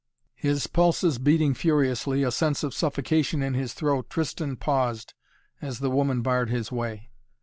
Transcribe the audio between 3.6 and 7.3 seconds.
throat, Tristan paused as the woman barred his way.